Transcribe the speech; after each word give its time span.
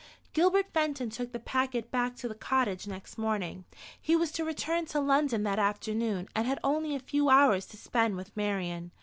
Gilbert 0.33 0.65
Fenton 0.73 1.11
took 1.11 1.31
the 1.31 1.37
packet 1.37 1.91
back 1.91 2.15
to 2.15 2.27
the 2.27 2.33
cottage 2.33 2.87
next 2.87 3.19
morning. 3.19 3.65
He 4.01 4.15
was 4.15 4.31
to 4.31 4.43
return 4.43 4.87
to 4.87 4.99
London 4.99 5.43
that 5.43 5.59
afternoon, 5.59 6.27
and 6.33 6.47
had 6.47 6.57
only 6.63 6.95
a 6.95 6.99
few 6.99 7.29
hours 7.29 7.67
to 7.67 7.77
spend 7.77 8.15
with 8.15 8.35
Marian. 8.35 8.89